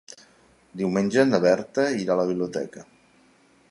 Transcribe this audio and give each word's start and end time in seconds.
Diumenge 0.81 1.27
na 1.33 1.41
Berta 1.45 1.87
irà 2.01 2.17
a 2.17 2.21
la 2.25 2.29
biblioteca. 2.35 2.89